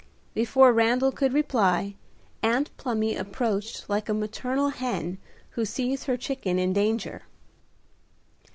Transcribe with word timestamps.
Before 0.33 0.73
Randal 0.73 1.11
could 1.11 1.31
reply 1.31 1.93
Aunt 2.41 2.75
Plumy 2.75 3.15
approached 3.15 3.87
like 3.87 4.09
a 4.09 4.15
maternal 4.15 4.69
hen 4.69 5.19
who 5.51 5.63
sees 5.63 6.05
her 6.05 6.17
chicken 6.17 6.57
in 6.57 6.73
danger. 6.73 7.21